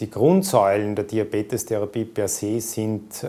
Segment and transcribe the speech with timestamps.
[0.00, 3.28] die Grundsäulen der Diabetestherapie per se sind äh,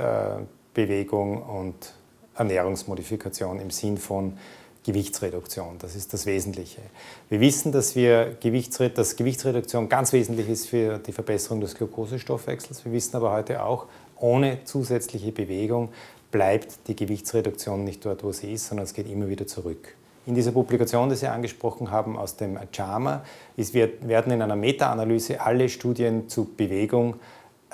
[0.74, 1.94] Bewegung und
[2.36, 4.38] Ernährungsmodifikation im Sinn von
[4.84, 5.76] Gewichtsreduktion.
[5.80, 6.82] Das ist das Wesentliche.
[7.30, 12.86] Wir wissen, dass, wir Gewichtsred dass Gewichtsreduktion ganz wesentlich ist für die Verbesserung des Glukosestoffwechsels.
[12.86, 15.90] Wir wissen aber heute auch, ohne zusätzliche Bewegung
[16.32, 19.96] bleibt die Gewichtsreduktion nicht dort, wo sie ist, sondern es geht immer wieder zurück.
[20.26, 23.24] In dieser Publikation, die Sie angesprochen haben, aus dem JAMA,
[23.58, 27.16] ist, werden in einer Meta-Analyse alle Studien zu Bewegung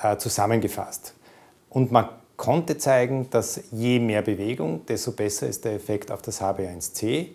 [0.02, 1.14] äh, zusammengefasst.
[1.70, 2.08] Und man
[2.38, 7.30] konnte zeigen, dass je mehr Bewegung, desto besser ist der Effekt auf das HB1C.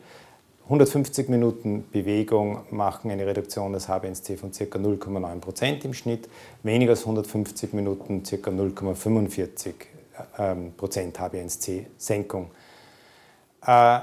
[0.65, 4.65] 150 Minuten Bewegung machen eine Reduktion des HB1C von ca.
[4.65, 6.29] 0,9% im Schnitt,
[6.63, 8.37] weniger als 150 Minuten ca.
[8.37, 9.75] 0,45%
[10.39, 12.51] HB1C Senkung.
[13.67, 14.01] Äh,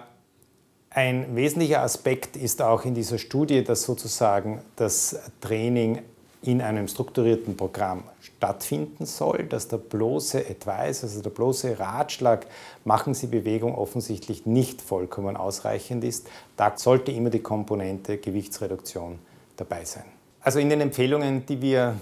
[0.91, 6.01] ein wesentlicher Aspekt ist auch in dieser Studie, dass sozusagen das Training
[6.41, 12.47] in einem strukturierten Programm stattfinden soll, dass der bloße Advice, also der bloße Ratschlag,
[12.85, 16.27] machen Sie Bewegung offensichtlich nicht vollkommen ausreichend ist.
[16.55, 19.19] Da sollte immer die Komponente Gewichtsreduktion
[19.57, 20.05] dabei sein.
[20.41, 21.95] Also in den Empfehlungen, die wir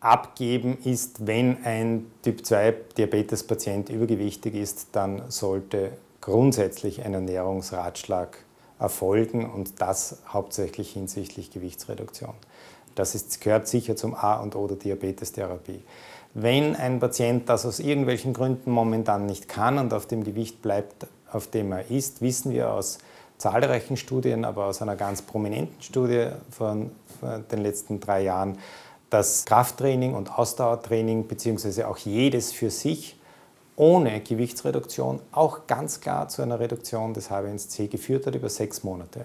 [0.00, 5.92] abgeben, ist, wenn ein Typ-2-Diabetes-Patient übergewichtig ist, dann sollte
[6.24, 8.38] grundsätzlich ein Ernährungsratschlag
[8.78, 12.32] erfolgen und das hauptsächlich hinsichtlich Gewichtsreduktion.
[12.94, 15.82] Das ist, gehört sicher zum A und O der Diabetestherapie.
[16.32, 21.06] Wenn ein Patient das aus irgendwelchen Gründen momentan nicht kann und auf dem Gewicht bleibt,
[21.30, 22.98] auf dem er ist, wissen wir aus
[23.36, 28.56] zahlreichen Studien, aber aus einer ganz prominenten Studie von, von den letzten drei Jahren,
[29.10, 33.16] dass Krafttraining und Ausdauertraining beziehungsweise auch jedes für sich
[33.76, 39.24] ohne Gewichtsreduktion auch ganz klar zu einer Reduktion des HbA1c geführt hat über sechs Monate.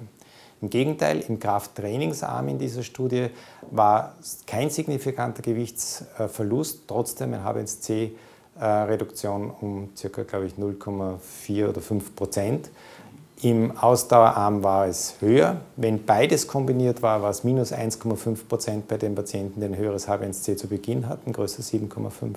[0.61, 3.29] Im Gegenteil, im Krafttrainingsarm in dieser Studie
[3.71, 10.07] war kein signifikanter Gewichtsverlust, trotzdem eine HbA1c-Reduktion um ca.
[10.07, 12.69] 0,4 oder 5 Prozent.
[13.41, 15.61] Im Ausdauerarm war es höher.
[15.77, 20.09] Wenn beides kombiniert war, war es minus 1,5 Prozent bei den Patienten, die ein höheres
[20.09, 22.35] H1C zu Beginn hatten, größer 7,5.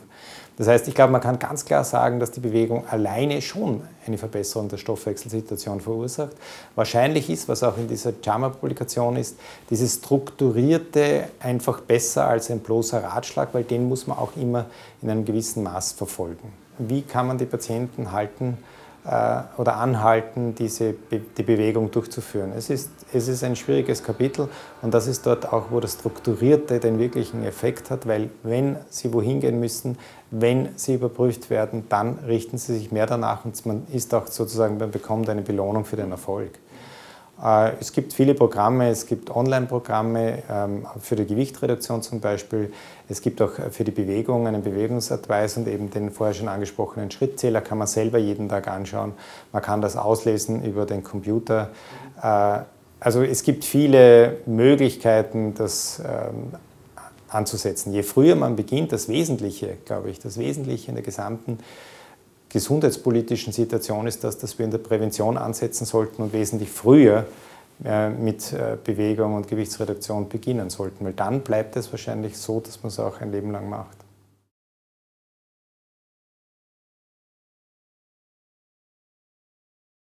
[0.56, 4.16] Das heißt, ich glaube, man kann ganz klar sagen, dass die Bewegung alleine schon eine
[4.16, 6.36] Verbesserung der Stoffwechselsituation verursacht.
[6.76, 9.36] Wahrscheinlich ist, was auch in dieser JAMA-Publikation ist,
[9.70, 14.66] dieses Strukturierte einfach besser als ein bloßer Ratschlag, weil den muss man auch immer
[15.02, 16.52] in einem gewissen Maß verfolgen.
[16.78, 18.58] Wie kann man die Patienten halten,
[19.04, 22.52] oder anhalten, diese die Bewegung durchzuführen.
[22.56, 24.48] Es ist, es ist ein schwieriges Kapitel
[24.80, 29.12] und das ist dort auch, wo das Strukturierte den wirklichen Effekt hat, weil wenn Sie
[29.12, 29.98] wohin gehen müssen,
[30.30, 34.78] wenn Sie überprüft werden, dann richten Sie sich mehr danach und man ist auch sozusagen,
[34.78, 36.60] man bekommt eine Belohnung für den Erfolg.
[37.42, 42.72] Äh, es gibt viele Programme, es gibt Online-Programme ähm, für die Gewichtreduktion zum Beispiel.
[43.08, 47.60] Es gibt auch für die Bewegung einen Bewegungsadweis und eben den vorher schon angesprochenen Schrittzähler
[47.60, 49.12] kann man selber jeden Tag anschauen.
[49.52, 51.70] Man kann das auslesen über den Computer.
[52.22, 52.60] Äh,
[53.00, 56.52] also es gibt viele Möglichkeiten, das ähm,
[57.28, 57.92] anzusetzen.
[57.92, 61.58] Je früher man beginnt, das Wesentliche, glaube ich, das Wesentliche in der gesamten
[62.52, 67.26] gesundheitspolitischen Situation ist das, dass wir in der Prävention ansetzen sollten und wesentlich früher
[67.84, 72.82] äh, mit äh, Bewegung und Gewichtsreduktion beginnen sollten, weil dann bleibt es wahrscheinlich so, dass
[72.82, 73.96] man es auch ein Leben lang macht.